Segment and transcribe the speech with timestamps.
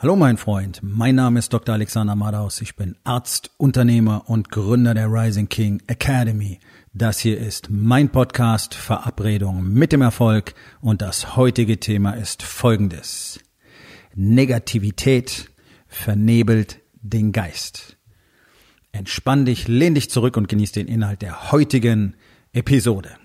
[0.00, 1.74] Hallo mein Freund, mein Name ist Dr.
[1.74, 2.60] Alexander Madaus.
[2.60, 6.60] Ich bin Arzt, Unternehmer und Gründer der Rising King Academy.
[6.92, 13.40] Das hier ist mein Podcast Verabredung mit dem Erfolg und das heutige Thema ist folgendes.
[14.14, 15.50] Negativität
[15.88, 17.96] vernebelt den Geist.
[18.92, 22.14] Entspann dich, lehn dich zurück und genieß den Inhalt der heutigen
[22.52, 23.16] Episode.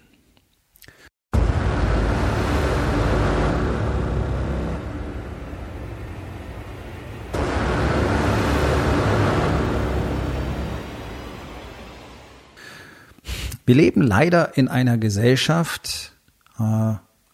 [13.66, 16.14] Wir leben leider in einer Gesellschaft,
[16.60, 16.94] äh,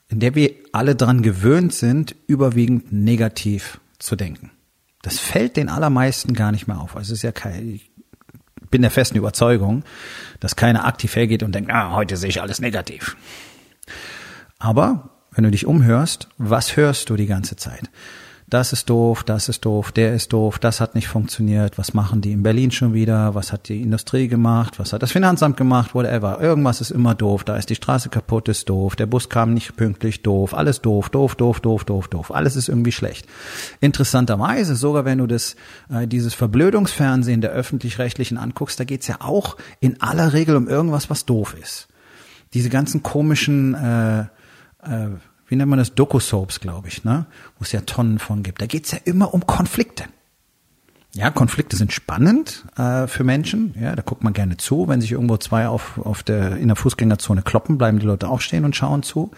[0.09, 4.51] in der wir alle dran gewöhnt sind, überwiegend negativ zu denken.
[5.01, 6.95] Das fällt den allermeisten gar nicht mehr auf.
[6.95, 7.91] Also es ist ja kein, ich
[8.69, 9.83] bin der festen Überzeugung,
[10.39, 13.15] dass keiner aktiv hergeht und denkt, ah, heute sehe ich alles negativ.
[14.59, 17.89] Aber wenn du dich umhörst, was hörst du die ganze Zeit?
[18.49, 22.21] Das ist doof, das ist doof, der ist doof, das hat nicht funktioniert, was machen
[22.21, 25.93] die in Berlin schon wieder, was hat die Industrie gemacht, was hat das Finanzamt gemacht,
[25.93, 26.41] whatever.
[26.41, 29.75] Irgendwas ist immer doof, da ist die Straße kaputt, ist doof, der Bus kam nicht
[29.75, 33.27] pünktlich, doof, alles doof, doof, doof, doof, doof, doof, alles ist irgendwie schlecht.
[33.81, 35.55] Interessanterweise, sogar wenn du das,
[35.89, 41.09] äh, dieses Verblödungsfernsehen der Öffentlich-Rechtlichen anguckst, da geht's ja auch in aller Regel um irgendwas,
[41.09, 41.87] was doof ist.
[42.55, 44.21] Diese ganzen komischen äh,
[44.81, 45.09] äh,
[45.49, 47.25] wie nennt man das, Doku-Soaps, glaube ich, ne?
[47.57, 48.61] wo es ja Tonnen von gibt.
[48.61, 50.05] Da geht's ja immer um Konflikte.
[51.15, 53.73] Ja, Konflikte sind spannend äh, für Menschen.
[53.81, 54.87] Ja, da guckt man gerne zu.
[54.87, 58.41] Wenn sich irgendwo zwei auf, auf der, in der Fußgängerzone kloppen, bleiben die Leute auch
[58.41, 59.31] stehen und schauen zu.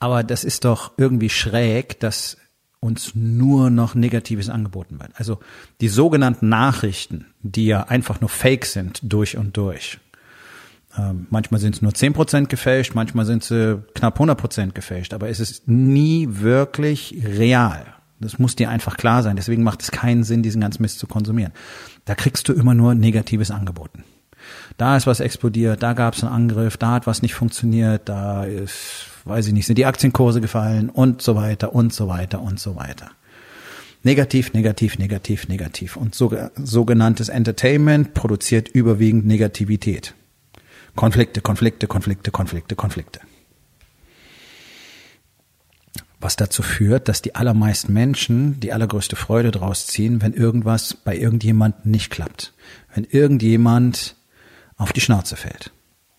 [0.00, 2.38] Aber das ist doch irgendwie schräg, dass
[2.80, 5.12] uns nur noch Negatives angeboten wird.
[5.14, 5.38] Also
[5.80, 10.00] die sogenannten Nachrichten, die ja einfach nur Fake sind durch und durch.
[10.98, 15.14] Ähm, manchmal sind es nur zehn Prozent gefälscht, manchmal sind sie knapp 100 Prozent gefälscht,
[15.14, 17.86] aber es ist nie wirklich real.
[18.20, 19.36] Das muss dir einfach klar sein.
[19.36, 21.52] Deswegen macht es keinen Sinn, diesen ganzen Mist zu konsumieren.
[22.04, 24.04] Da kriegst du immer nur Negatives angeboten.
[24.76, 28.44] Da ist was explodiert, da gab es einen Angriff, da hat was nicht funktioniert, da
[28.44, 32.58] ist, weiß ich nicht, sind die Aktienkurse gefallen und so weiter und so weiter und
[32.58, 33.10] so weiter.
[34.02, 35.96] Negativ, negativ, negativ, negativ.
[35.96, 40.14] Und sogenanntes Entertainment produziert überwiegend Negativität.
[40.96, 43.20] Konflikte, Konflikte, Konflikte, Konflikte, Konflikte.
[46.20, 51.16] Was dazu führt, dass die allermeisten Menschen die allergrößte Freude draus ziehen, wenn irgendwas bei
[51.16, 52.52] irgendjemand nicht klappt.
[52.94, 54.16] Wenn irgendjemand
[54.76, 55.72] auf die Schnauze fällt.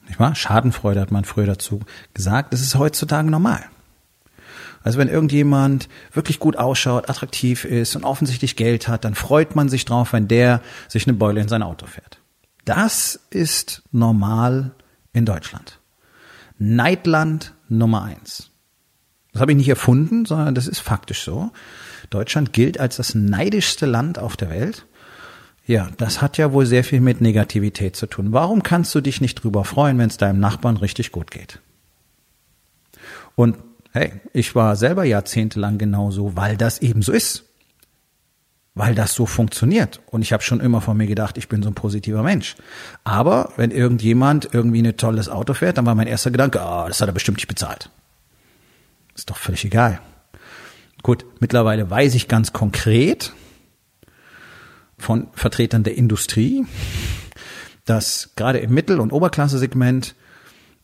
[0.08, 0.34] Nicht wahr?
[0.34, 1.82] Schadenfreude hat man früher dazu
[2.16, 2.52] gesagt.
[2.52, 3.64] Das ist heutzutage normal.
[4.84, 9.70] Also wenn irgendjemand wirklich gut ausschaut, attraktiv ist und offensichtlich Geld hat, dann freut man
[9.70, 12.21] sich drauf, wenn der sich eine Beule in sein Auto fährt.
[12.66, 14.72] Das ist normal
[15.14, 15.80] in Deutschland.
[16.58, 18.52] Neidland Nummer eins.
[19.34, 21.52] Das habe ich nicht erfunden, sondern das ist faktisch so.
[22.10, 24.86] Deutschland gilt als das neidischste Land auf der Welt.
[25.66, 28.34] Ja, das hat ja wohl sehr viel mit Negativität zu tun.
[28.34, 31.60] Warum kannst du dich nicht drüber freuen, wenn es deinem Nachbarn richtig gut geht?
[33.36, 33.58] Und
[33.92, 37.46] hey, ich war selber jahrzehntelang genauso, weil das eben so ist
[38.74, 40.02] weil das so funktioniert.
[40.08, 42.56] Und ich habe schon immer von mir gedacht, ich bin so ein positiver Mensch.
[43.04, 46.88] Aber wenn irgendjemand irgendwie ein tolles Auto fährt, dann war mein erster Gedanke, ah, oh,
[46.88, 47.90] das hat er bestimmt nicht bezahlt.
[49.16, 50.00] Ist doch völlig egal.
[51.04, 53.34] Gut, mittlerweile weiß ich ganz konkret
[54.98, 56.66] von Vertretern der Industrie,
[57.86, 60.16] dass gerade im Mittel- und Oberklasse-Segment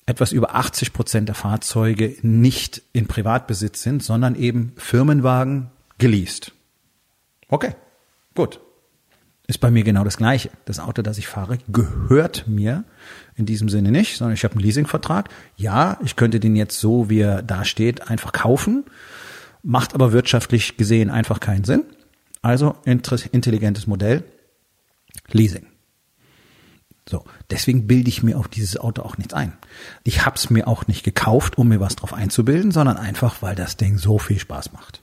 [0.07, 5.69] etwas über 80 Prozent der Fahrzeuge nicht in Privatbesitz sind, sondern eben Firmenwagen
[5.99, 6.53] geleast.
[7.49, 7.75] Okay,
[8.35, 8.59] gut.
[9.49, 10.49] Ist bei mir genau das Gleiche.
[10.65, 12.83] Das Auto, das ich fahre, gehört mir
[13.35, 15.29] in diesem Sinne nicht, sondern ich habe einen Leasingvertrag.
[15.55, 18.83] Ja, ich könnte den jetzt so, wie er da steht, einfach kaufen,
[19.63, 21.83] macht aber wirtschaftlich gesehen einfach keinen Sinn.
[22.41, 24.25] Also intelligentes Modell,
[25.31, 25.67] Leasing.
[27.09, 29.53] So, deswegen bilde ich mir auf dieses Auto auch nichts ein.
[30.03, 33.55] Ich habe es mir auch nicht gekauft, um mir was drauf einzubilden, sondern einfach, weil
[33.55, 35.01] das Ding so viel Spaß macht.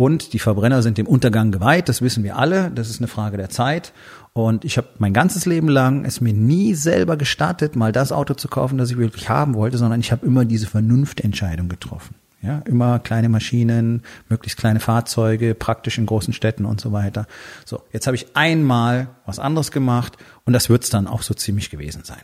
[0.00, 3.36] Und die Verbrenner sind dem Untergang geweiht, das wissen wir alle, das ist eine Frage
[3.36, 3.92] der Zeit.
[4.32, 8.32] Und ich habe mein ganzes Leben lang es mir nie selber gestattet, mal das Auto
[8.32, 12.14] zu kaufen, das ich wirklich haben wollte, sondern ich habe immer diese Vernunftentscheidung getroffen.
[12.40, 17.26] Ja, immer kleine Maschinen, möglichst kleine Fahrzeuge, praktisch in großen Städten und so weiter.
[17.66, 20.16] So, jetzt habe ich einmal was anderes gemacht
[20.46, 22.22] und das wird's dann auch so ziemlich gewesen sein.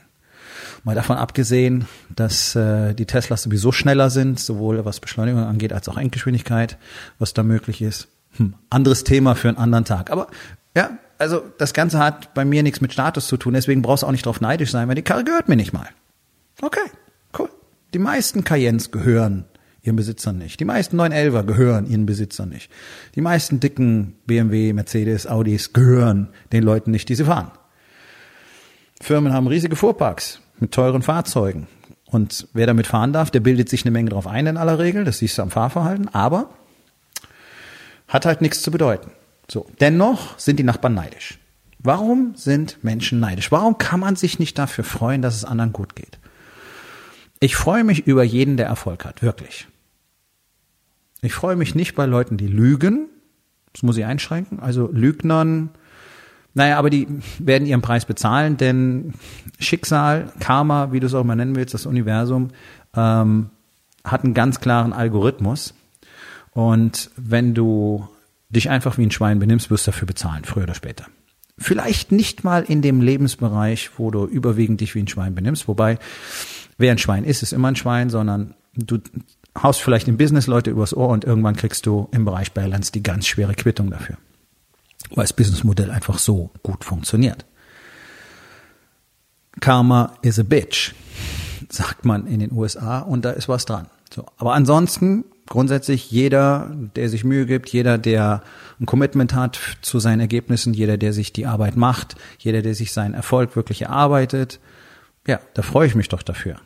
[0.87, 5.88] Mal davon abgesehen, dass äh, die Teslas sowieso schneller sind, sowohl was Beschleunigung angeht als
[5.88, 6.79] auch Endgeschwindigkeit,
[7.19, 8.06] was da möglich ist.
[8.37, 10.12] Hm, anderes Thema für einen anderen Tag.
[10.12, 10.29] Aber
[10.77, 14.06] ja, also das Ganze hat bei mir nichts mit Status zu tun, deswegen brauchst du
[14.06, 15.88] auch nicht drauf neidisch sein, weil die Karre gehört mir nicht mal.
[16.62, 16.88] Okay,
[17.37, 17.49] cool.
[17.93, 19.44] Die meisten Cayennes gehören
[19.83, 20.61] ihren Besitzern nicht.
[20.61, 22.71] Die meisten 911er gehören ihren Besitzern nicht.
[23.17, 27.50] Die meisten dicken BMW, Mercedes, Audis gehören den Leuten nicht, die sie fahren.
[29.00, 31.67] Firmen haben riesige Fuhrparks mit teuren Fahrzeugen.
[32.06, 35.05] Und wer damit fahren darf, der bildet sich eine Menge drauf ein in aller Regel.
[35.05, 36.08] Das siehst du am Fahrverhalten.
[36.08, 36.50] Aber
[38.08, 39.11] hat halt nichts zu bedeuten.
[39.49, 39.67] So.
[39.81, 41.38] Dennoch sind die Nachbarn neidisch.
[41.79, 43.53] Warum sind Menschen neidisch?
[43.53, 46.19] Warum kann man sich nicht dafür freuen, dass es anderen gut geht?
[47.38, 49.69] Ich freue mich über jeden, der Erfolg hat, wirklich.
[51.23, 53.09] Ich freue mich nicht bei Leuten, die lügen.
[53.73, 54.61] Das muss ich einschränken.
[54.61, 55.70] Also Lügnern,
[56.56, 57.06] naja, aber die
[57.38, 59.12] werden ihren Preis bezahlen, denn
[59.58, 62.49] Schicksal, Karma, wie du es auch mal nennen willst, das Universum,
[62.97, 63.50] ähm,
[64.03, 65.75] hat einen ganz klaren Algorithmus.
[66.53, 68.08] Und wenn du
[68.49, 71.05] dich einfach wie ein Schwein benimmst, wirst du dafür bezahlen, früher oder später.
[71.58, 75.99] Vielleicht nicht mal in dem Lebensbereich, wo du überwiegend dich wie ein Schwein benimmst, wobei
[76.79, 78.99] wer ein Schwein ist, ist immer ein Schwein, sondern du
[79.62, 83.02] haust vielleicht im Business Leute übers Ohr und irgendwann kriegst du im Bereich Balance die
[83.02, 84.17] ganz schwere Quittung dafür
[85.14, 87.44] weil das Businessmodell einfach so gut funktioniert.
[89.61, 90.94] Karma is a bitch,
[91.70, 93.87] sagt man in den USA und da ist was dran.
[94.14, 98.43] So, aber ansonsten grundsätzlich jeder, der sich Mühe gibt, jeder, der
[98.81, 102.93] ein Commitment hat zu seinen Ergebnissen, jeder, der sich die Arbeit macht, jeder, der sich
[102.93, 104.61] seinen Erfolg wirklich erarbeitet,
[105.26, 106.56] ja, da freue ich mich doch dafür.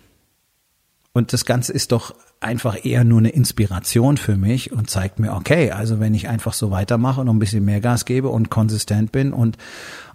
[1.12, 5.34] Und das Ganze ist doch einfach eher nur eine Inspiration für mich und zeigt mir,
[5.34, 9.12] okay, also wenn ich einfach so weitermache und ein bisschen mehr Gas gebe und konsistent
[9.12, 9.58] bin und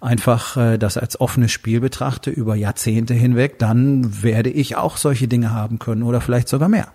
[0.00, 5.28] einfach äh, das als offenes Spiel betrachte über Jahrzehnte hinweg, dann werde ich auch solche
[5.28, 6.88] Dinge haben können oder vielleicht sogar mehr.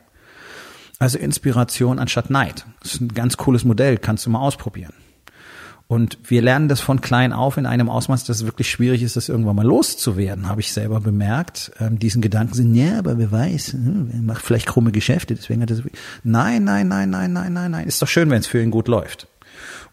[1.00, 2.66] Also Inspiration anstatt Neid.
[2.84, 4.94] Das ist ein ganz cooles Modell, kannst du mal ausprobieren.
[5.92, 9.18] Und wir lernen das von klein auf in einem Ausmaß, dass es wirklich schwierig ist,
[9.18, 11.74] das irgendwann mal loszuwerden, habe ich selber bemerkt.
[11.82, 15.62] Ähm, diesen Gedanken sind, ja, aber wer weiß, hm, wer macht vielleicht krumme Geschäfte, deswegen
[15.62, 15.92] hat er so viel.
[16.24, 17.88] Nein, nein, nein, nein, nein, nein, nein.
[17.88, 19.28] Ist doch schön, wenn es für ihn gut läuft.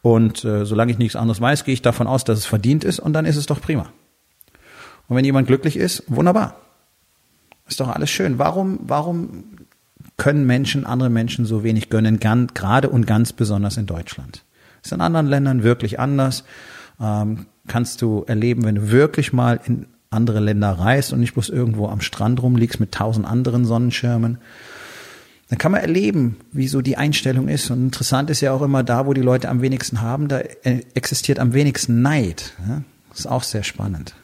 [0.00, 3.00] Und äh, solange ich nichts anderes weiß, gehe ich davon aus, dass es verdient ist
[3.00, 3.86] und dann ist es doch prima.
[5.08, 6.60] Und wenn jemand glücklich ist, wunderbar.
[7.66, 8.38] Ist doch alles schön.
[8.38, 9.66] Warum, warum
[10.16, 14.44] können Menschen andere Menschen so wenig gönnen, gerade und ganz besonders in Deutschland?
[14.88, 16.44] Ist in anderen Ländern wirklich anders.
[16.98, 21.50] Ähm, kannst du erleben, wenn du wirklich mal in andere Länder reist und nicht bloß
[21.50, 24.38] irgendwo am Strand rumliegst mit tausend anderen Sonnenschirmen.
[25.50, 27.70] Dann kann man erleben, wie so die Einstellung ist.
[27.70, 31.38] Und interessant ist ja auch immer da, wo die Leute am wenigsten haben, da existiert
[31.38, 32.54] am wenigsten Neid.
[33.10, 34.14] Das ist auch sehr spannend.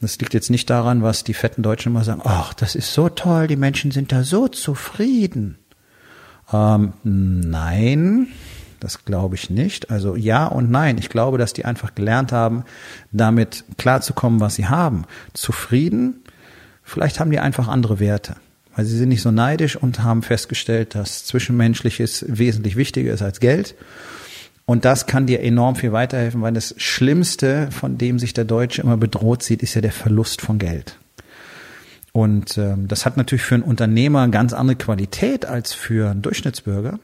[0.00, 3.08] Das liegt jetzt nicht daran, was die fetten Deutschen immer sagen, ach, das ist so
[3.08, 5.58] toll, die Menschen sind da so zufrieden.
[6.52, 8.28] Ähm, nein,
[8.80, 9.90] das glaube ich nicht.
[9.90, 10.98] Also ja und nein.
[10.98, 12.64] Ich glaube, dass die einfach gelernt haben,
[13.12, 15.04] damit klarzukommen, was sie haben.
[15.34, 16.22] Zufrieden?
[16.82, 18.36] Vielleicht haben die einfach andere Werte.
[18.74, 23.40] Weil sie sind nicht so neidisch und haben festgestellt, dass Zwischenmenschliches wesentlich wichtiger ist als
[23.40, 23.74] Geld.
[24.66, 28.82] Und das kann dir enorm viel weiterhelfen, weil das Schlimmste, von dem sich der Deutsche
[28.82, 30.98] immer bedroht sieht, ist ja der Verlust von Geld.
[32.12, 36.98] Und ähm, das hat natürlich für einen Unternehmer ganz andere Qualität als für einen Durchschnittsbürger.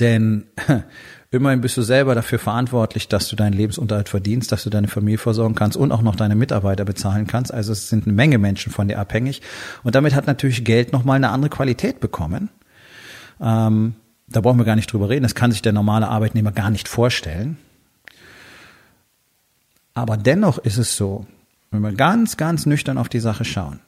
[0.00, 0.44] Denn
[1.30, 5.18] immerhin bist du selber dafür verantwortlich, dass du deinen Lebensunterhalt verdienst, dass du deine Familie
[5.18, 7.52] versorgen kannst und auch noch deine Mitarbeiter bezahlen kannst.
[7.52, 9.42] Also es sind eine Menge Menschen von dir abhängig.
[9.82, 12.50] Und damit hat natürlich Geld nochmal eine andere Qualität bekommen.
[13.40, 13.94] Ähm,
[14.26, 15.22] da brauchen wir gar nicht drüber reden.
[15.22, 17.58] Das kann sich der normale Arbeitnehmer gar nicht vorstellen.
[19.94, 21.26] Aber dennoch ist es so,
[21.70, 23.80] wenn wir ganz, ganz nüchtern auf die Sache schauen,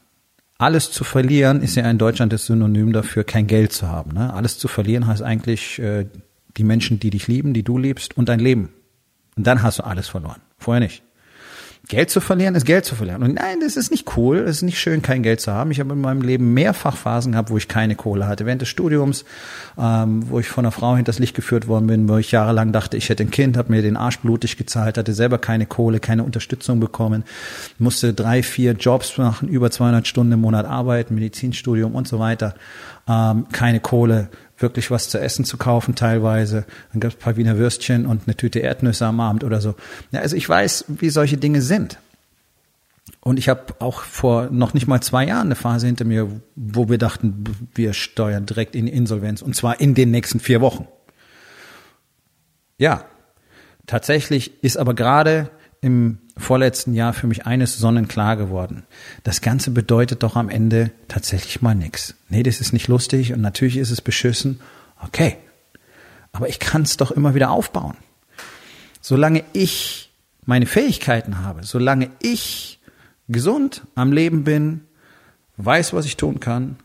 [0.58, 4.12] alles zu verlieren ist ja in Deutschland das Synonym dafür, kein Geld zu haben.
[4.12, 4.32] Ne?
[4.32, 6.06] Alles zu verlieren heißt eigentlich äh,
[6.56, 8.70] die Menschen, die dich lieben, die du liebst und dein Leben.
[9.36, 10.40] Und dann hast du alles verloren.
[10.58, 11.02] Vorher nicht.
[11.88, 13.22] Geld zu verlieren ist Geld zu verlieren.
[13.22, 15.70] Und nein, das ist nicht cool, es ist nicht schön, kein Geld zu haben.
[15.70, 18.44] Ich habe in meinem Leben mehrfach Phasen gehabt, wo ich keine Kohle hatte.
[18.44, 19.24] Während des Studiums,
[19.78, 22.96] ähm, wo ich von einer Frau hinters Licht geführt worden bin, wo ich jahrelang dachte,
[22.96, 26.24] ich hätte ein Kind, habe mir den Arsch blutig gezahlt, hatte selber keine Kohle, keine
[26.24, 27.22] Unterstützung bekommen,
[27.78, 32.54] musste drei, vier Jobs machen, über 200 Stunden im Monat arbeiten, Medizinstudium und so weiter.
[33.08, 34.28] Ähm, keine Kohle,
[34.58, 36.64] wirklich was zu essen zu kaufen teilweise.
[36.92, 39.74] Dann gab es ein paar Wiener Würstchen und eine Tüte Erdnüsse am Abend oder so.
[40.12, 41.98] Ja, also ich weiß, wie solche Dinge sind.
[43.20, 46.88] Und ich habe auch vor noch nicht mal zwei Jahren eine Phase hinter mir, wo
[46.88, 47.44] wir dachten,
[47.74, 50.86] wir steuern direkt in Insolvenz und zwar in den nächsten vier Wochen.
[52.78, 53.04] Ja,
[53.86, 55.50] tatsächlich ist aber gerade
[55.86, 58.82] im vorletzten Jahr für mich eines sonnenklar geworden.
[59.22, 62.16] Das Ganze bedeutet doch am Ende tatsächlich mal nichts.
[62.28, 64.58] Nee, das ist nicht lustig und natürlich ist es beschissen.
[65.00, 65.36] Okay.
[66.32, 67.96] Aber ich kann es doch immer wieder aufbauen.
[69.00, 70.10] Solange ich
[70.44, 72.80] meine Fähigkeiten habe, solange ich
[73.28, 74.80] gesund am Leben bin,
[75.56, 76.76] weiß, was ich tun kann,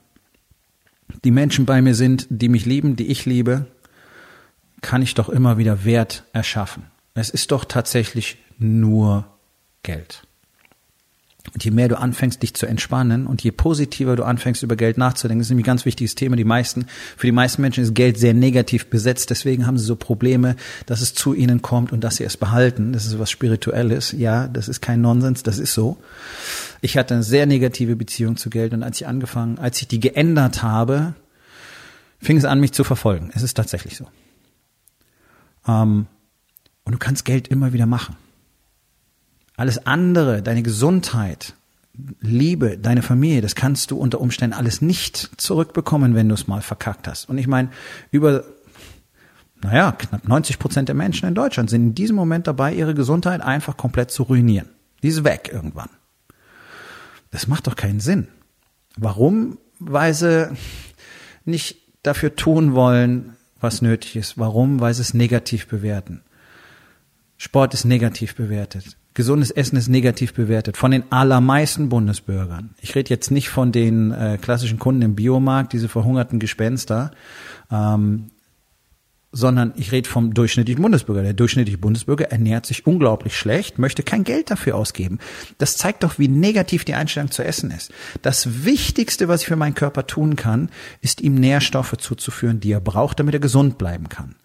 [1.23, 3.65] die Menschen bei mir sind, die mich lieben, die ich liebe,
[4.81, 6.90] kann ich doch immer wieder Wert erschaffen.
[7.13, 9.25] Es ist doch tatsächlich nur
[9.83, 10.23] Geld.
[11.53, 14.97] Und je mehr du anfängst, dich zu entspannen und je positiver du anfängst, über Geld
[14.97, 16.35] nachzudenken, ist nämlich ein ganz wichtiges Thema.
[16.35, 16.85] Die meisten,
[17.17, 19.31] für die meisten Menschen ist Geld sehr negativ besetzt.
[19.31, 22.93] Deswegen haben sie so Probleme, dass es zu ihnen kommt und dass sie es behalten.
[22.93, 24.11] Das ist was Spirituelles.
[24.11, 25.41] Ja, das ist kein Nonsens.
[25.41, 25.97] Das ist so.
[26.79, 29.99] Ich hatte eine sehr negative Beziehung zu Geld und als ich angefangen, als ich die
[29.99, 31.15] geändert habe,
[32.21, 33.31] fing es an, mich zu verfolgen.
[33.33, 34.05] Es ist tatsächlich so.
[35.67, 36.05] Ähm,
[36.83, 38.15] und du kannst Geld immer wieder machen.
[39.57, 41.55] Alles andere, deine Gesundheit,
[42.19, 46.61] Liebe, deine Familie, das kannst du unter Umständen alles nicht zurückbekommen, wenn du es mal
[46.61, 47.29] verkackt hast.
[47.29, 47.69] Und ich meine,
[48.11, 48.43] über,
[49.61, 53.41] naja, knapp 90 Prozent der Menschen in Deutschland sind in diesem Moment dabei, ihre Gesundheit
[53.41, 54.69] einfach komplett zu ruinieren.
[55.03, 55.89] Die ist weg irgendwann.
[57.31, 58.27] Das macht doch keinen Sinn.
[58.97, 59.57] Warum?
[59.79, 60.49] Weil sie
[61.45, 64.37] nicht dafür tun wollen, was nötig ist.
[64.37, 64.79] Warum?
[64.79, 66.23] Weil sie es negativ bewerten.
[67.43, 68.97] Sport ist negativ bewertet.
[69.15, 72.75] Gesundes Essen ist negativ bewertet von den allermeisten Bundesbürgern.
[72.81, 77.09] Ich rede jetzt nicht von den äh, klassischen Kunden im Biomarkt, diese verhungerten Gespenster,
[77.71, 78.29] ähm,
[79.31, 81.23] sondern ich rede vom durchschnittlichen Bundesbürger.
[81.23, 85.17] Der durchschnittliche Bundesbürger ernährt sich unglaublich schlecht, möchte kein Geld dafür ausgeben.
[85.57, 87.91] Das zeigt doch, wie negativ die Einstellung zu essen ist.
[88.21, 90.69] Das Wichtigste, was ich für meinen Körper tun kann,
[91.01, 94.35] ist ihm Nährstoffe zuzuführen, die er braucht, damit er gesund bleiben kann.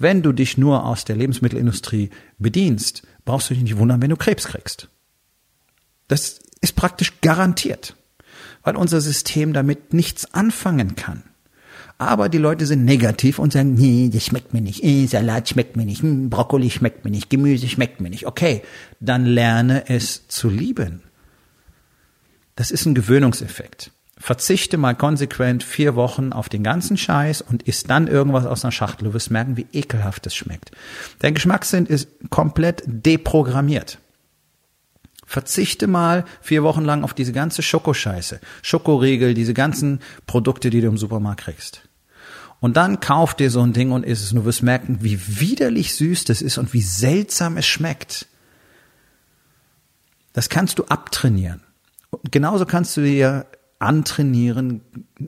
[0.00, 4.16] Wenn du dich nur aus der Lebensmittelindustrie bedienst, brauchst du dich nicht wundern, wenn du
[4.16, 4.88] Krebs kriegst.
[6.08, 7.94] Das ist praktisch garantiert,
[8.62, 11.22] weil unser System damit nichts anfangen kann.
[11.98, 15.76] Aber die Leute sind negativ und sagen, nee, das schmeckt mir nicht, äh, Salat schmeckt
[15.76, 18.26] mir nicht, hm, Brokkoli schmeckt mir nicht, Gemüse schmeckt mir nicht.
[18.26, 18.62] Okay,
[19.00, 21.02] dann lerne es zu lieben.
[22.56, 23.92] Das ist ein Gewöhnungseffekt.
[24.22, 28.70] Verzichte mal konsequent vier Wochen auf den ganzen Scheiß und isst dann irgendwas aus einer
[28.70, 29.06] Schachtel.
[29.06, 30.72] Du wirst merken, wie ekelhaft es schmeckt.
[31.20, 33.98] Dein Geschmackssinn ist komplett deprogrammiert.
[35.24, 40.88] Verzichte mal vier Wochen lang auf diese ganze Schokoscheiße, Schokoriegel, diese ganzen Produkte, die du
[40.88, 41.88] im Supermarkt kriegst.
[42.60, 44.30] Und dann kauf dir so ein Ding und isst es.
[44.30, 48.26] Du wirst merken, wie widerlich süß das ist und wie seltsam es schmeckt.
[50.34, 51.62] Das kannst du abtrainieren.
[52.10, 53.46] Und genauso kannst du dir
[53.80, 54.82] antrainieren,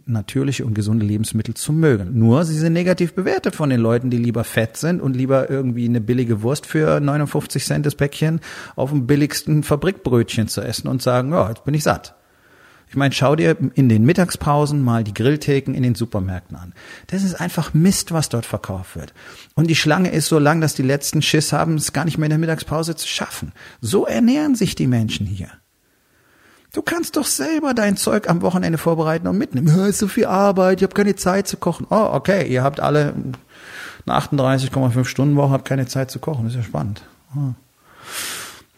[0.04, 2.18] natürliche und gesunde Lebensmittel zu mögen.
[2.18, 5.86] Nur sie sind negativ bewertet von den Leuten, die lieber fett sind und lieber irgendwie
[5.86, 8.40] eine billige Wurst für 59 Cent das Päckchen
[8.76, 12.14] auf dem billigsten Fabrikbrötchen zu essen und sagen, ja, jetzt bin ich satt.
[12.90, 16.74] Ich meine, schau dir in den Mittagspausen mal die Grilltheken in den Supermärkten an.
[17.06, 19.14] Das ist einfach Mist, was dort verkauft wird.
[19.54, 22.26] Und die Schlange ist so lang, dass die letzten Schiss haben, es gar nicht mehr
[22.26, 23.52] in der Mittagspause zu schaffen.
[23.80, 25.48] So ernähren sich die Menschen hier.
[26.72, 29.68] Du kannst doch selber dein Zeug am Wochenende vorbereiten und mitnehmen.
[29.68, 31.86] Ja, ist so viel Arbeit, ich habe keine Zeit zu kochen.
[31.90, 33.12] Oh, okay, ihr habt alle
[34.06, 36.44] eine 38,5 Stunden Woche, habt keine Zeit zu kochen.
[36.44, 37.02] Das ist ja spannend.
[37.36, 37.52] Oh.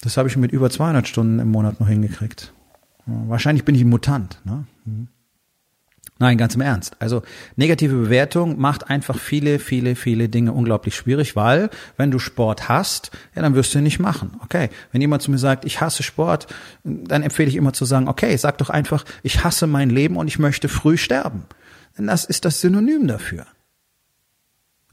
[0.00, 2.52] Das habe ich mit über 200 Stunden im Monat noch hingekriegt.
[3.06, 4.38] Wahrscheinlich bin ich ein Mutant.
[4.44, 4.64] Ne?
[4.84, 5.08] Mhm.
[6.20, 6.94] Nein, ganz im Ernst.
[7.00, 7.22] Also
[7.56, 13.10] negative Bewertung macht einfach viele, viele, viele Dinge unglaublich schwierig, weil wenn du Sport hast,
[13.34, 14.36] ja, dann wirst du ihn nicht machen.
[14.40, 16.46] Okay, wenn jemand zu mir sagt, ich hasse Sport,
[16.84, 20.28] dann empfehle ich immer zu sagen, okay, sag doch einfach, ich hasse mein Leben und
[20.28, 21.46] ich möchte früh sterben.
[21.98, 23.46] Denn das ist das Synonym dafür.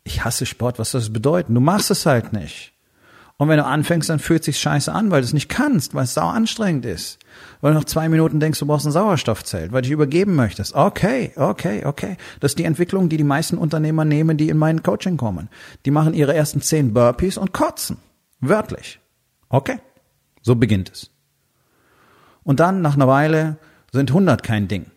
[0.03, 1.53] Ich hasse Sport, was soll das bedeuten?
[1.53, 2.70] Du machst es halt nicht.
[3.37, 6.03] Und wenn du anfängst, dann fühlt sich scheiße an, weil du es nicht kannst, weil
[6.03, 7.17] es sau anstrengend ist.
[7.59, 10.75] Weil du nach zwei Minuten denkst, du brauchst ein Sauerstoffzelt, weil du dich übergeben möchtest.
[10.75, 12.17] Okay, okay, okay.
[12.39, 15.49] Das ist die Entwicklung, die die meisten Unternehmer nehmen, die in mein Coaching kommen.
[15.85, 17.97] Die machen ihre ersten zehn Burpees und kotzen.
[18.39, 18.99] Wörtlich.
[19.49, 19.77] Okay.
[20.41, 21.11] So beginnt es.
[22.43, 23.57] Und dann, nach einer Weile,
[23.91, 24.87] sind 100 kein Ding.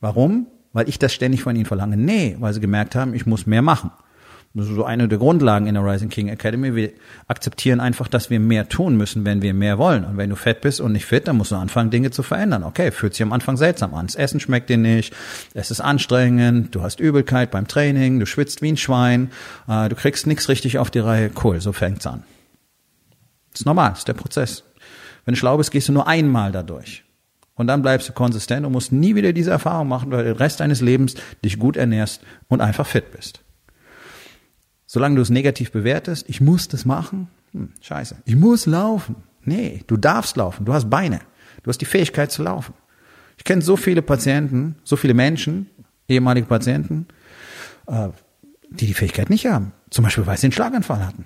[0.00, 0.46] Warum?
[0.72, 1.96] Weil ich das ständig von ihnen verlange.
[1.96, 3.90] Nee, weil sie gemerkt haben, ich muss mehr machen.
[4.52, 6.74] Das ist so eine der Grundlagen in der Rising King Academy.
[6.74, 6.90] Wir
[7.28, 10.04] akzeptieren einfach, dass wir mehr tun müssen, wenn wir mehr wollen.
[10.04, 12.64] Und wenn du fett bist und nicht fit, dann musst du anfangen, Dinge zu verändern.
[12.64, 14.06] Okay, fühlt sich am Anfang seltsam an.
[14.06, 15.14] Das Essen schmeckt dir nicht,
[15.54, 19.30] es ist anstrengend, du hast Übelkeit beim Training, du schwitzt wie ein Schwein,
[19.68, 21.30] äh, du kriegst nichts richtig auf die Reihe.
[21.44, 22.24] Cool, so fängt's an.
[23.52, 24.64] Das ist normal, ist der Prozess.
[25.24, 27.04] Wenn du schlau bist, gehst du nur einmal dadurch.
[27.54, 30.38] Und dann bleibst du konsistent und musst nie wieder diese Erfahrung machen, weil du den
[30.38, 31.14] Rest deines Lebens
[31.44, 33.44] dich gut ernährst und einfach fit bist.
[34.92, 38.16] Solange du es negativ bewertest, ich muss das machen, hm, scheiße.
[38.24, 39.14] Ich muss laufen.
[39.44, 40.64] Nee, du darfst laufen.
[40.64, 41.20] Du hast Beine.
[41.62, 42.74] Du hast die Fähigkeit zu laufen.
[43.38, 45.70] Ich kenne so viele Patienten, so viele Menschen,
[46.08, 47.06] ehemalige Patienten,
[47.86, 48.08] äh,
[48.68, 49.70] die die Fähigkeit nicht haben.
[49.90, 51.24] Zum Beispiel, weil sie einen Schlaganfall hatten.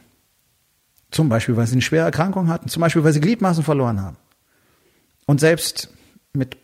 [1.10, 2.68] Zum Beispiel, weil sie eine schwere Erkrankung hatten.
[2.68, 4.18] Zum Beispiel, weil sie Gliedmaßen verloren haben.
[5.24, 5.88] Und selbst
[6.34, 6.58] mit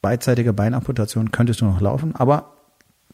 [0.00, 2.61] beidseitiger Beinamputation könntest du noch laufen, aber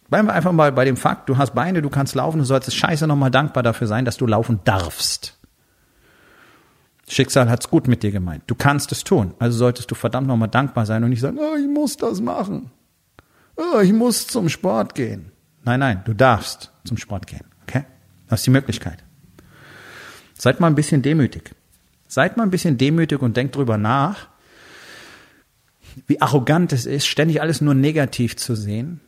[0.09, 2.77] Bleiben wir einfach mal bei dem Fakt, du hast Beine, du kannst laufen, du solltest
[2.77, 5.39] scheiße nochmal dankbar dafür sein, dass du laufen darfst.
[7.07, 8.45] Schicksal hat's gut mit dir gemeint.
[8.47, 9.35] Du kannst es tun.
[9.39, 12.71] Also solltest du verdammt nochmal dankbar sein und nicht sagen, oh, ich muss das machen.
[13.57, 15.33] Oh, ich muss zum Sport gehen.
[15.65, 17.45] Nein, nein, du darfst zum Sport gehen.
[17.63, 17.85] Okay?
[18.27, 19.05] Du hast die Möglichkeit.
[20.35, 21.55] Seid mal ein bisschen demütig.
[22.07, 24.29] Seid mal ein bisschen demütig und denkt drüber nach,
[26.07, 29.01] wie arrogant es ist, ständig alles nur negativ zu sehen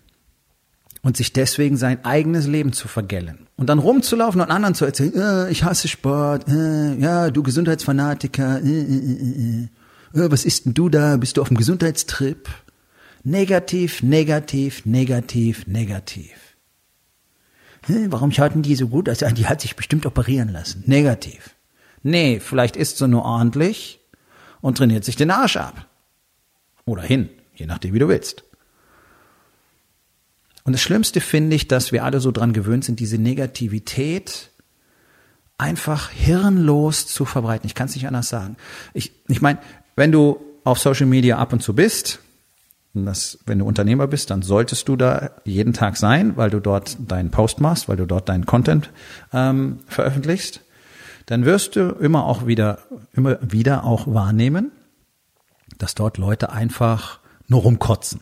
[1.02, 3.46] und sich deswegen sein eigenes Leben zu vergällen.
[3.56, 8.62] Und dann rumzulaufen und anderen zu erzählen, äh, ich hasse Sport, äh, ja, du Gesundheitsfanatiker,
[8.62, 9.68] äh, äh, äh,
[10.14, 11.16] äh, was ist denn du da?
[11.16, 12.48] Bist du auf dem Gesundheitstrip?
[13.22, 16.32] Negativ, negativ, negativ, negativ.
[17.86, 19.18] Warum schauten die so gut aus?
[19.18, 20.84] Die hat sich bestimmt operieren lassen.
[20.86, 21.54] Negativ.
[22.02, 24.00] Nee, vielleicht isst sie nur ordentlich
[24.60, 25.86] und trainiert sich den Arsch ab.
[26.84, 28.44] Oder hin, je nachdem, wie du willst.
[30.64, 34.50] Und das Schlimmste finde ich, dass wir alle so dran gewöhnt sind, diese Negativität
[35.58, 37.66] einfach hirnlos zu verbreiten.
[37.66, 38.56] Ich kann es nicht anders sagen.
[38.94, 39.58] Ich, ich meine,
[39.96, 42.20] wenn du auf Social Media ab und zu bist,
[42.92, 46.96] das, wenn du Unternehmer bist, dann solltest du da jeden Tag sein, weil du dort
[46.98, 48.90] deinen Post machst, weil du dort deinen Content
[49.32, 50.62] ähm, veröffentlichst.
[51.26, 52.78] Dann wirst du immer auch wieder,
[53.12, 54.72] immer wieder auch wahrnehmen,
[55.78, 58.20] dass dort Leute einfach nur rumkotzen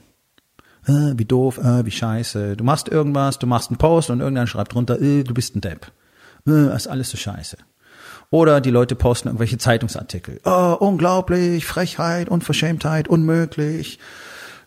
[0.89, 2.57] äh, wie doof, äh, wie scheiße.
[2.57, 5.61] Du machst irgendwas, du machst einen Post und irgendeiner schreibt drunter, äh, du bist ein
[5.61, 5.93] Depp.
[6.47, 7.57] Äh, ist alles so scheiße.
[8.31, 10.41] Oder die Leute posten irgendwelche Zeitungsartikel.
[10.45, 13.99] Oh, unglaublich, Frechheit, Unverschämtheit, unmöglich.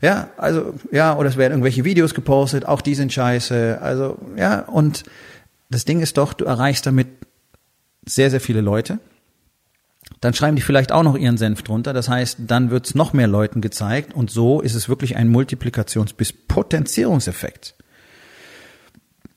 [0.01, 3.79] Ja, also, ja, oder es werden irgendwelche Videos gepostet, auch die sind scheiße.
[3.81, 5.03] Also, ja, und
[5.69, 7.07] das Ding ist doch, du erreichst damit
[8.07, 8.99] sehr, sehr viele Leute
[10.21, 11.93] dann schreiben die vielleicht auch noch ihren Senf drunter.
[11.93, 15.35] Das heißt, dann wird es noch mehr Leuten gezeigt und so ist es wirklich ein
[15.35, 17.75] Multiplikations- bis Potenzierungseffekt.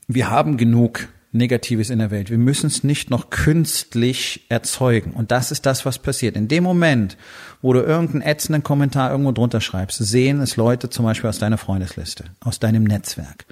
[0.07, 2.31] Wir haben genug Negatives in der Welt.
[2.31, 5.13] Wir müssen es nicht noch künstlich erzeugen.
[5.13, 6.37] Und das ist das, was passiert.
[6.37, 7.17] In dem Moment,
[7.61, 11.59] wo du irgendeinen ätzenden Kommentar irgendwo drunter schreibst, sehen es Leute zum Beispiel aus deiner
[11.59, 13.47] Freundesliste, aus deinem Netzwerk.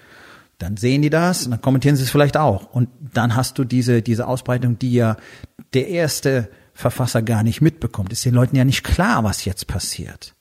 [0.59, 2.73] Dann sehen die das und dann kommentieren sie es vielleicht auch.
[2.73, 5.17] Und dann hast du diese, diese Ausbreitung, die ja
[5.75, 8.13] der erste Verfasser gar nicht mitbekommt.
[8.13, 10.35] Ist den Leuten ja nicht klar, was jetzt passiert.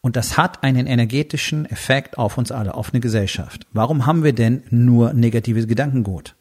[0.00, 3.66] Und das hat einen energetischen Effekt auf uns alle, auf eine Gesellschaft.
[3.72, 6.34] Warum haben wir denn nur negatives Gedankengut?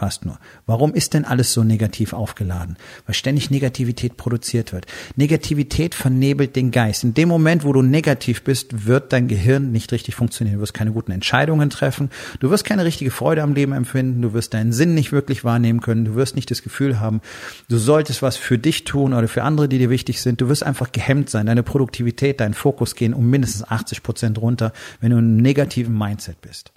[0.00, 0.38] Fast nur.
[0.64, 2.78] Warum ist denn alles so negativ aufgeladen?
[3.04, 4.86] Weil ständig Negativität produziert wird.
[5.14, 7.04] Negativität vernebelt den Geist.
[7.04, 10.56] In dem Moment, wo du negativ bist, wird dein Gehirn nicht richtig funktionieren.
[10.56, 12.08] Du wirst keine guten Entscheidungen treffen.
[12.38, 14.22] Du wirst keine richtige Freude am Leben empfinden.
[14.22, 16.06] Du wirst deinen Sinn nicht wirklich wahrnehmen können.
[16.06, 17.20] Du wirst nicht das Gefühl haben,
[17.68, 20.40] du solltest was für dich tun oder für andere, die dir wichtig sind.
[20.40, 21.44] Du wirst einfach gehemmt sein.
[21.44, 25.98] Deine Produktivität, dein Fokus gehen um mindestens 80 Prozent runter, wenn du in einem negativen
[25.98, 26.72] Mindset bist.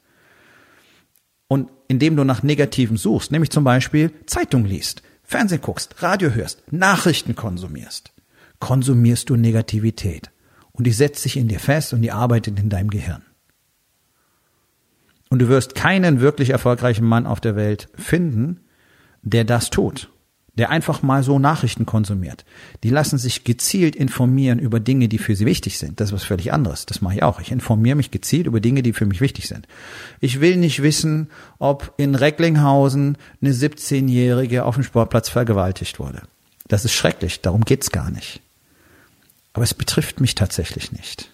[1.47, 6.71] Und indem du nach Negativen suchst, nämlich zum Beispiel Zeitung liest, Fernsehen guckst, Radio hörst,
[6.71, 8.13] Nachrichten konsumierst,
[8.59, 10.31] konsumierst du Negativität.
[10.71, 13.23] Und die setzt sich in dir fest und die arbeitet in deinem Gehirn.
[15.29, 18.61] Und du wirst keinen wirklich erfolgreichen Mann auf der Welt finden,
[19.21, 20.12] der das tut
[20.55, 22.45] der einfach mal so Nachrichten konsumiert.
[22.83, 25.99] Die lassen sich gezielt informieren über Dinge, die für sie wichtig sind.
[25.99, 26.85] Das ist was völlig anderes.
[26.85, 27.39] Das mache ich auch.
[27.39, 29.67] Ich informiere mich gezielt über Dinge, die für mich wichtig sind.
[30.19, 36.21] Ich will nicht wissen, ob in Recklinghausen eine 17-Jährige auf dem Sportplatz vergewaltigt wurde.
[36.67, 37.41] Das ist schrecklich.
[37.41, 38.39] Darum geht's gar nicht.
[39.53, 41.31] Aber es betrifft mich tatsächlich nicht.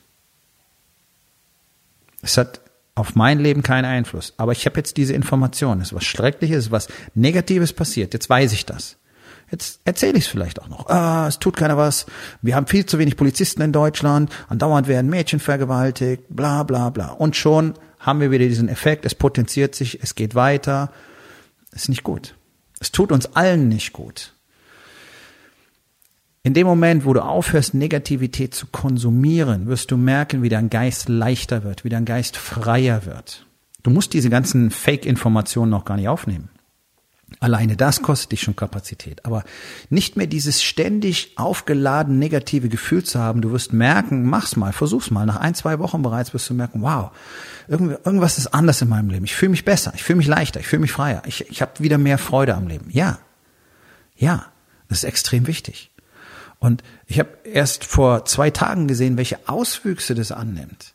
[2.22, 2.62] Es hat
[2.96, 4.34] auf mein Leben keinen Einfluss.
[4.38, 5.82] Aber ich habe jetzt diese Information.
[5.82, 8.14] Es ist was Schreckliches, was Negatives passiert.
[8.14, 8.98] Jetzt weiß ich das.
[9.52, 10.88] Jetzt erzähle ich es vielleicht auch noch.
[10.88, 12.06] Ah, es tut keiner was.
[12.42, 14.32] Wir haben viel zu wenig Polizisten in Deutschland.
[14.48, 16.24] Andauernd werden Mädchen vergewaltigt.
[16.30, 17.08] Bla bla bla.
[17.08, 19.06] Und schon haben wir wieder diesen Effekt.
[19.06, 20.04] Es potenziert sich.
[20.04, 20.92] Es geht weiter.
[21.72, 22.36] Ist nicht gut.
[22.80, 24.34] Es tut uns allen nicht gut.
[26.44, 31.10] In dem Moment, wo du aufhörst, Negativität zu konsumieren, wirst du merken, wie dein Geist
[31.10, 33.46] leichter wird, wie dein Geist freier wird.
[33.84, 36.50] Du musst diese ganzen Fake-Informationen noch gar nicht aufnehmen.
[37.40, 39.26] Alleine das kostet dich schon Kapazität.
[39.26, 39.44] Aber
[39.90, 43.42] nicht mehr dieses ständig aufgeladen negative Gefühl zu haben.
[43.42, 45.26] Du wirst merken, mach's mal, versuch's mal.
[45.26, 47.12] Nach ein, zwei Wochen bereits wirst du merken, wow,
[47.68, 49.26] irgendwas ist anders in meinem Leben.
[49.26, 51.22] Ich fühle mich besser, ich fühle mich leichter, ich fühle mich freier.
[51.26, 52.90] Ich, ich habe wieder mehr Freude am Leben.
[52.90, 53.20] Ja,
[54.16, 54.46] ja,
[54.90, 55.92] das ist extrem wichtig.
[56.60, 60.94] Und ich habe erst vor zwei Tagen gesehen, welche Auswüchse das annimmt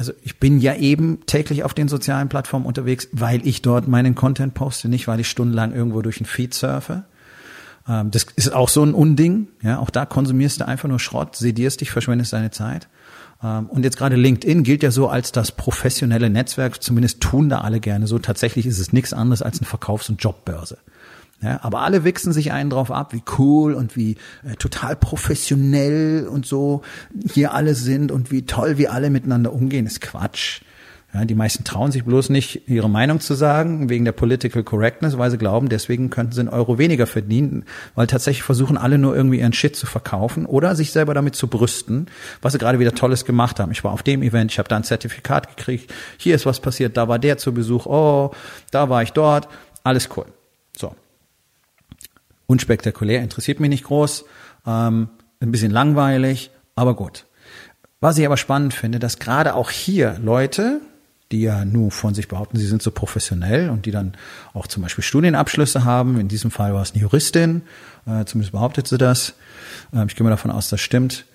[0.00, 4.14] also ich bin ja eben täglich auf den sozialen Plattformen unterwegs, weil ich dort meinen
[4.14, 7.04] Content poste, nicht weil ich stundenlang irgendwo durch den Feed surfe.
[7.86, 9.48] Ähm, das ist auch so ein Unding.
[9.60, 12.88] Ja, auch da konsumierst du einfach nur Schrott, sedierst dich, verschwendest deine Zeit.
[13.42, 17.60] Ähm, und jetzt gerade LinkedIn gilt ja so als das professionelle Netzwerk, zumindest tun da
[17.60, 18.18] alle gerne so.
[18.18, 20.78] Tatsächlich ist es nichts anderes als eine Verkaufs- und Jobbörse.
[21.42, 26.28] Ja, aber alle wichsen sich einen drauf ab, wie cool und wie äh, total professionell
[26.28, 26.82] und so
[27.32, 30.60] hier alle sind und wie toll wir alle miteinander umgehen, ist Quatsch.
[31.14, 35.18] Ja, die meisten trauen sich bloß nicht, ihre Meinung zu sagen, wegen der Political Correctness,
[35.18, 37.64] weil sie glauben, deswegen könnten sie einen Euro weniger verdienen,
[37.96, 41.48] weil tatsächlich versuchen alle nur irgendwie ihren Shit zu verkaufen oder sich selber damit zu
[41.48, 42.06] brüsten,
[42.42, 43.72] was sie gerade wieder Tolles gemacht haben.
[43.72, 46.96] Ich war auf dem Event, ich habe da ein Zertifikat gekriegt, hier ist was passiert,
[46.96, 48.30] da war der zu Besuch, oh,
[48.70, 49.48] da war ich dort,
[49.82, 50.26] alles cool.
[52.50, 54.24] Unspektakulär, interessiert mich nicht groß,
[54.66, 55.08] ähm,
[55.38, 57.26] ein bisschen langweilig, aber gut.
[58.00, 60.80] Was ich aber spannend finde, dass gerade auch hier Leute,
[61.30, 64.16] die ja nur von sich behaupten, sie sind so professionell und die dann
[64.52, 66.18] auch zum Beispiel Studienabschlüsse haben.
[66.18, 67.62] In diesem Fall war es eine Juristin,
[68.04, 69.34] äh, zumindest behauptet sie das.
[69.92, 71.26] Ähm, ich gehe mal davon aus, das stimmt.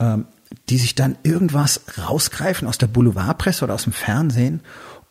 [0.00, 0.26] Ähm,
[0.68, 4.62] die sich dann irgendwas rausgreifen aus der Boulevardpresse oder aus dem Fernsehen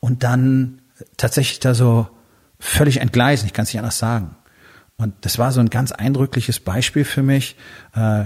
[0.01, 0.81] und dann
[1.15, 2.09] tatsächlich da so
[2.59, 3.45] völlig entgleisen.
[3.45, 4.35] Ich kann es nicht anders sagen.
[4.97, 7.55] Und das war so ein ganz eindrückliches Beispiel für mich.
[7.93, 8.25] Äh,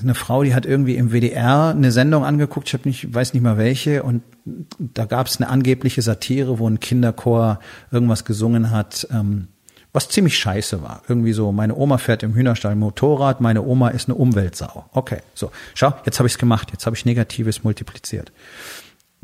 [0.00, 3.42] eine Frau, die hat irgendwie im WDR eine Sendung angeguckt, ich habe nicht, weiß nicht
[3.42, 4.22] mal welche, und
[4.78, 9.48] da gab es eine angebliche Satire, wo ein Kinderchor irgendwas gesungen hat, ähm,
[9.92, 11.02] was ziemlich scheiße war.
[11.08, 14.86] Irgendwie so, meine Oma fährt im Hühnerstall Motorrad, meine Oma ist eine Umweltsau.
[14.92, 18.32] Okay, so, schau, jetzt habe ich es gemacht, jetzt habe ich Negatives multipliziert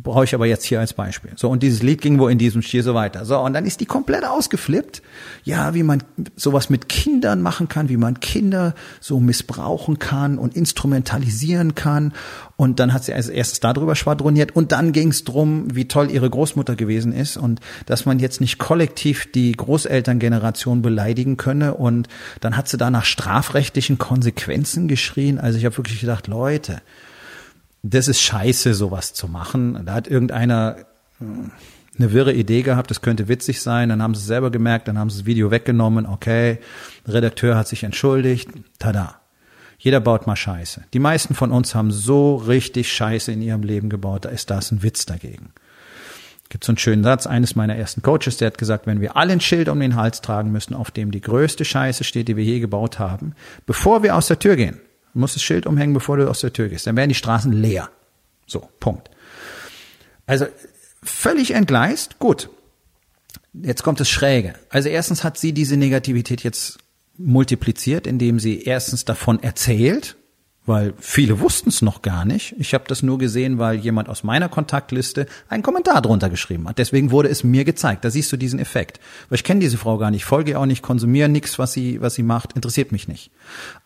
[0.03, 1.33] brauche ich aber jetzt hier als Beispiel.
[1.37, 3.25] So, und dieses Lied ging wo in diesem Stil so weiter.
[3.25, 5.03] So, und dann ist die komplett ausgeflippt.
[5.45, 6.03] Ja, wie man
[6.37, 12.13] sowas mit Kindern machen kann, wie man Kinder so missbrauchen kann und instrumentalisieren kann.
[12.57, 16.11] Und dann hat sie als erstes darüber schwadroniert und dann ging es drum, wie toll
[16.11, 21.75] ihre Großmutter gewesen ist und dass man jetzt nicht kollektiv die Großelterngeneration beleidigen könne.
[21.75, 22.09] Und
[22.41, 25.39] dann hat sie da nach strafrechtlichen Konsequenzen geschrien.
[25.39, 26.83] Also ich habe wirklich gedacht, Leute,
[27.83, 29.85] das ist scheiße, sowas zu machen.
[29.87, 30.77] Da hat irgendeiner
[31.21, 31.25] äh,
[31.99, 34.99] eine wirre Idee gehabt, das könnte witzig sein, dann haben sie es selber gemerkt, dann
[34.99, 36.59] haben sie das Video weggenommen, okay,
[37.07, 39.16] Redakteur hat sich entschuldigt, tada.
[39.79, 40.85] Jeder baut mal Scheiße.
[40.93, 44.71] Die meisten von uns haben so richtig Scheiße in ihrem Leben gebaut, da ist das
[44.73, 45.53] ein Witz dagegen.
[46.49, 49.33] Gibt so einen schönen Satz eines meiner ersten Coaches, der hat gesagt, wenn wir alle
[49.33, 52.45] ein Schild um den Hals tragen müssen, auf dem die größte Scheiße steht, die wir
[52.45, 53.35] je gebaut haben,
[53.66, 54.81] bevor wir aus der Tür gehen,
[55.12, 56.87] Du musst das Schild umhängen, bevor du aus der Tür gehst.
[56.87, 57.90] Dann werden die Straßen leer.
[58.46, 59.11] So, Punkt.
[60.27, 60.46] Also
[61.03, 62.51] völlig entgleist, gut.
[63.53, 64.55] Jetzt kommt das Schräge.
[64.68, 66.79] Also erstens hat sie diese Negativität jetzt
[67.16, 70.16] multipliziert, indem sie erstens davon erzählt,
[70.66, 72.55] weil viele wussten es noch gar nicht.
[72.59, 76.79] Ich habe das nur gesehen, weil jemand aus meiner Kontaktliste einen Kommentar drunter geschrieben hat.
[76.79, 78.05] Deswegen wurde es mir gezeigt.
[78.05, 79.01] Da siehst du diesen Effekt.
[79.29, 82.01] Weil ich kenne diese Frau gar nicht, folge ihr auch nicht, konsumiere nichts, was sie,
[82.01, 83.31] was sie macht, interessiert mich nicht.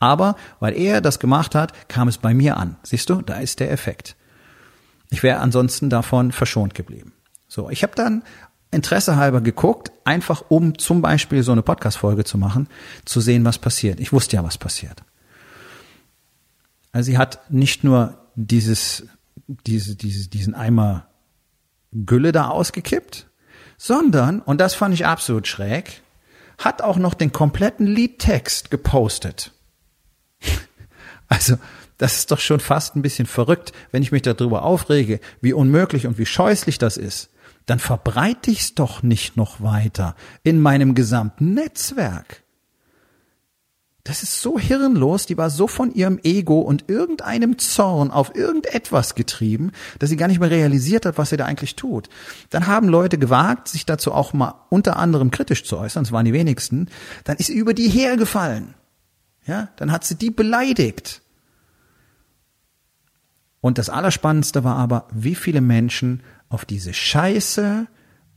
[0.01, 2.77] Aber weil er das gemacht hat, kam es bei mir an.
[2.83, 4.17] Siehst du, da ist der Effekt.
[5.11, 7.13] Ich wäre ansonsten davon verschont geblieben.
[7.47, 8.25] So, ich habe dann
[8.73, 12.69] Interesse halber geguckt, einfach um zum Beispiel so eine Podcast-Folge zu machen,
[13.05, 14.01] zu sehen, was passiert.
[14.01, 15.05] Ich wusste ja, was passiert.
[16.95, 19.09] Also sie hat nicht nur dieses,
[19.49, 21.09] diese, diese, diesen Eimer
[21.91, 23.27] Gülle da ausgekippt,
[23.77, 26.03] sondern, und das fand ich absolut schräg,
[26.57, 29.53] hat auch noch den kompletten Liedtext gepostet.
[31.27, 31.57] Also,
[31.97, 36.07] das ist doch schon fast ein bisschen verrückt, wenn ich mich darüber aufrege, wie unmöglich
[36.07, 37.31] und wie scheußlich das ist.
[37.65, 42.44] Dann verbreite ich's doch nicht noch weiter in meinem gesamten Netzwerk.
[44.05, 49.15] Das ist so hirnlos, die war so von ihrem Ego und irgendeinem Zorn auf irgendetwas
[49.15, 52.11] getrieben, dass sie gar nicht mehr realisiert hat, was sie da eigentlich tut.
[52.51, 56.27] Dann haben Leute gewagt, sich dazu auch mal unter anderem kritisch zu äußern, das waren
[56.27, 56.91] die wenigsten,
[57.25, 58.75] dann ist sie über die hergefallen.
[59.47, 61.23] Ja, dann hat sie die beleidigt.
[63.63, 67.87] Und das Allerspannendste war aber, wie viele Menschen auf diese Scheiße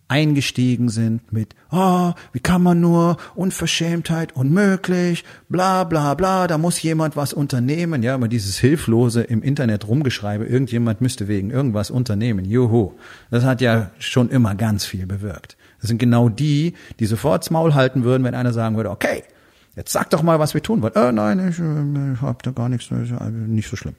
[0.07, 6.81] eingestiegen sind mit, oh, wie kann man nur, Unverschämtheit, unmöglich, bla bla bla, da muss
[6.81, 8.03] jemand was unternehmen.
[8.03, 12.45] Ja, aber dieses Hilflose im Internet rumgeschreibe, irgendjemand müsste wegen irgendwas unternehmen.
[12.45, 12.93] Juhu.
[13.31, 15.57] Das hat ja schon immer ganz viel bewirkt.
[15.81, 19.23] Das sind genau die, die sofort das Maul halten würden, wenn einer sagen würde, okay,
[19.75, 20.93] jetzt sag doch mal, was wir tun wollen.
[20.95, 23.95] Äh, nein, ich, äh, ich hab da gar nichts, nicht so schlimm.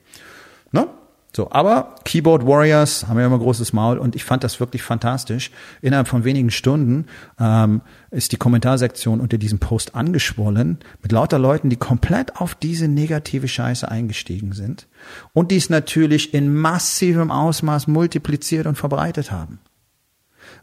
[0.71, 0.87] Ne?
[1.35, 5.51] So, aber Keyboard Warriors haben ja immer großes Maul und ich fand das wirklich fantastisch.
[5.81, 7.05] Innerhalb von wenigen Stunden
[7.39, 12.87] ähm, ist die Kommentarsektion unter diesem Post angeschwollen mit lauter Leuten, die komplett auf diese
[12.87, 14.87] negative Scheiße eingestiegen sind
[15.33, 19.59] und dies natürlich in massivem Ausmaß multipliziert und verbreitet haben.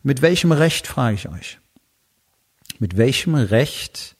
[0.02, 1.60] Mit welchem Recht, frage ich euch.
[2.80, 4.16] Mit welchem Recht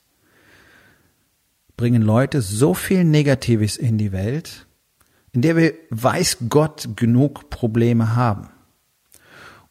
[1.75, 4.66] bringen Leute so viel Negatives in die Welt,
[5.33, 8.49] in der wir, weiß Gott, genug Probleme haben.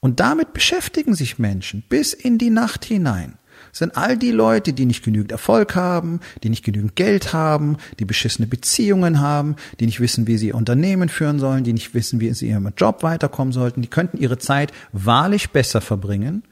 [0.00, 3.38] Und damit beschäftigen sich Menschen bis in die Nacht hinein
[3.72, 8.04] sind all die Leute, die nicht genügend Erfolg haben, die nicht genügend Geld haben, die
[8.04, 12.20] beschissene Beziehungen haben, die nicht wissen, wie sie ihr Unternehmen führen sollen, die nicht wissen,
[12.20, 13.82] wie sie ihrem Job weiterkommen sollten.
[13.82, 16.42] Die könnten ihre Zeit wahrlich besser verbringen.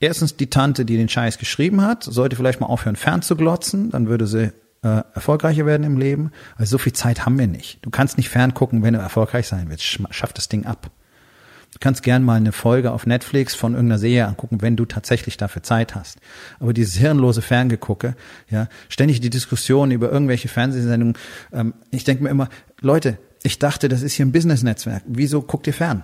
[0.00, 4.26] Erstens die Tante, die den Scheiß geschrieben hat, sollte vielleicht mal aufhören, fernzuglotzen, dann würde
[4.26, 4.52] sie
[4.84, 6.30] äh, erfolgreicher werden im Leben.
[6.56, 7.78] Also so viel Zeit haben wir nicht.
[7.82, 9.82] Du kannst nicht ferngucken, wenn du erfolgreich sein willst.
[9.82, 10.90] Schaff das Ding ab.
[11.72, 15.36] Du kannst gern mal eine Folge auf Netflix von irgendeiner Serie angucken, wenn du tatsächlich
[15.36, 16.18] dafür Zeit hast.
[16.60, 18.14] Aber dieses hirnlose Ferngegucke,
[18.48, 21.16] ja, ständig die Diskussion über irgendwelche Fernsehsendungen.
[21.52, 22.48] Ähm, ich denke mir immer,
[22.80, 25.02] Leute, ich dachte, das ist hier ein Business-Netzwerk.
[25.06, 26.02] Wieso guckt ihr fern?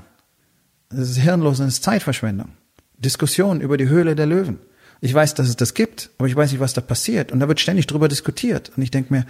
[0.89, 2.49] Das ist hirnlos und das ist Zeitverschwendung.
[2.99, 4.59] Diskussion über die Höhle der Löwen.
[5.01, 7.33] Ich weiß, dass es das gibt, aber ich weiß nicht, was da passiert.
[7.33, 8.73] Und da wird ständig drüber diskutiert.
[8.77, 9.27] Und ich denke mir,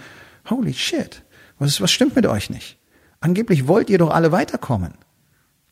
[0.49, 1.23] holy shit,
[1.59, 2.77] was, ist, was stimmt mit euch nicht?
[3.21, 4.93] Angeblich wollt ihr doch alle weiterkommen.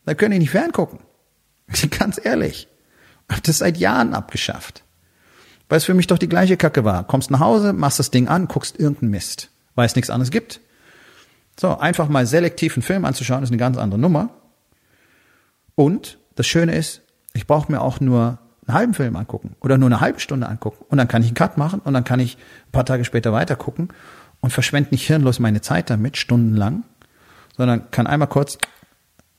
[0.06, 1.00] Da können ich nicht ferngucken.
[1.98, 2.68] Ganz ehrlich.
[3.28, 4.84] Hab das seit Jahren abgeschafft.
[5.68, 7.06] Weil es für mich doch die gleiche Kacke war.
[7.06, 9.50] Kommst nach Hause, machst das Ding an, guckst irgendeinen Mist.
[9.74, 10.60] Weil es nichts anderes gibt.
[11.58, 14.30] So, einfach mal selektiv einen Film anzuschauen, ist eine ganz andere Nummer.
[15.74, 17.02] Und das Schöne ist,
[17.34, 18.38] ich brauche mir auch nur
[18.70, 20.84] einen halben Film angucken oder nur eine halbe Stunde angucken.
[20.88, 23.32] Und dann kann ich einen Cut machen und dann kann ich ein paar Tage später
[23.32, 23.88] weiter gucken
[24.40, 26.84] und verschwende nicht hirnlos meine Zeit damit, stundenlang,
[27.56, 28.58] sondern kann einmal kurz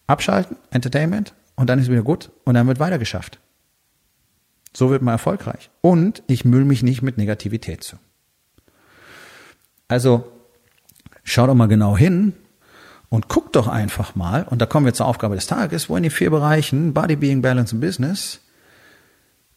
[0.08, 3.40] abschalten, Entertainment, und dann ist wieder gut und dann wird weitergeschafft.
[4.74, 5.70] So wird man erfolgreich.
[5.82, 7.98] Und ich müll mich nicht mit Negativität zu.
[9.88, 10.32] Also
[11.24, 12.34] schau doch mal genau hin
[13.10, 16.04] und guck doch einfach mal, und da kommen wir zur Aufgabe des Tages, wo in
[16.04, 18.40] den vier Bereichen Body, Being, Balance und Business